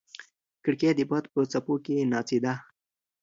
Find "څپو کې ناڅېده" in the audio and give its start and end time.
1.51-2.53